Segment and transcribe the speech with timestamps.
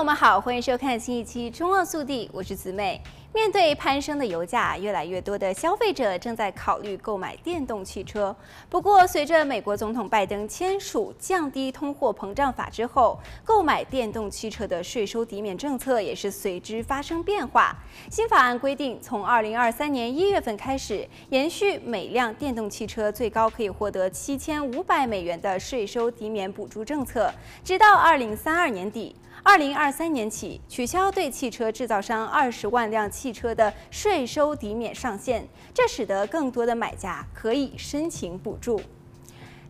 [0.00, 2.98] 朋友们好，欢迎收看新一期《中澳速递》，我是子美。
[3.34, 8.34] 面对攀升的油价，越来越多的消费者正在考虑购买电动汽车。
[8.70, 17.76] 不过，随着美国总统拜登签署降低通货膨胀法之后，购买电动汽车的税收抵免政策也是随之发生变化。
[18.10, 27.30] 新法案规定，从二零二三年一月份开始，延续每辆电动汽车最高可以获得七千五百美元的税收抵免补助政策，
[27.62, 29.14] 直到二零三二年底。
[29.42, 38.80] 二零二三年起，取消对汽车制造商二十万辆汽车的税收抵免上限，这使得更多的买家可以申请补助。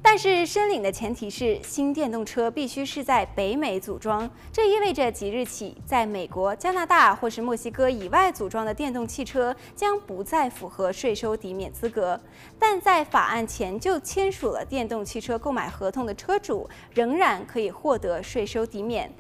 [0.02, 12.18] 但是申领的前提是新电动车必须是在北美组装，这意味着即日起，在美国、加拿大或是墨西哥以外组装的电动汽车将不再符合税收抵免资格。
[12.58, 19.10] 但在法案前就签署了电动汽车购买合同的车主，仍然可以获得税收抵免。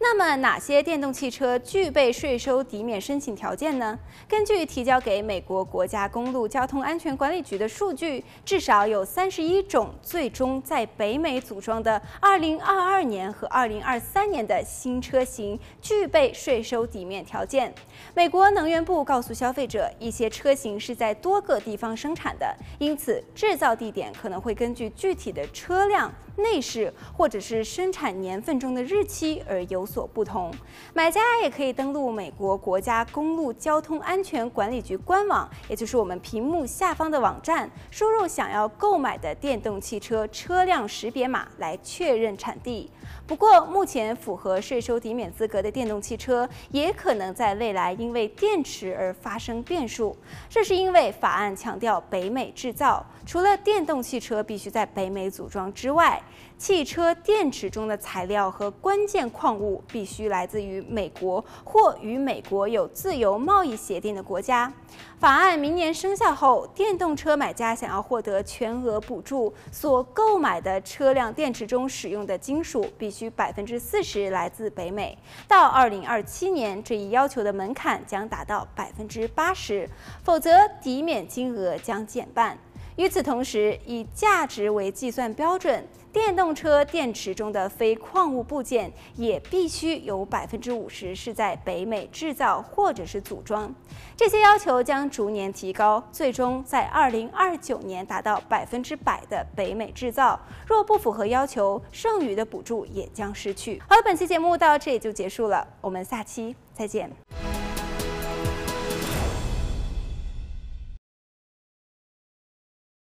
[0.00, 3.98] 那么哪些电动汽车具备税收抵免申请条件呢？
[4.26, 17.72] 根据提交给美国国家公路交通安全管理局的数据，至少有三十一种最中在北美组装的2022年和2023年的新车型具备税收抵免条件。
[18.14, 30.52] 美国能源部告诉消费者，一些车型是在多个地方生产的，因此制造地点可能会根据具体的车辆内饰或者是生产年份中的日期而有所不同。
[30.94, 42.90] 买家也可以登录美国国家公路交通安全管理局官网，也就是我们屏幕下方的网站，输入想要购买的电动汽车车辆识别码来确认产地。
[43.26, 50.16] 不过，目前符合税收抵免资格的电动汽车也可能在未来因为电池而发生变数。
[50.48, 56.22] 这是因为法案强调北美制造，除了电动汽车必须在北美组装之外，
[56.56, 64.72] 汽车电池中的材料和关键矿物必须来自于美国或与美国有自由贸易协定的国家。
[65.20, 75.16] 法案明年生效后，电动车买家想要获得全额补助，所购买的车辆电池中使用的金属必须百分之四十来自北美。
[75.46, 79.88] 到二零二七年，这一要求的门槛将达到百分之八十，
[80.24, 80.50] 否则
[80.80, 82.58] 抵免金额将减半。
[82.98, 93.72] 与此同时，以价值为计算标准，电动车电池中的非矿物部件也必须有百分之五十是在北美制造或者是组装。
[94.16, 100.38] 这些要求将逐年提高，最终在二零二九年达到百分之百的北美制造。
[100.66, 103.80] 若不符合要求，剩余的补助也将失去。
[103.88, 107.08] 好了，本期节目到这里就结束了，我们下期再见。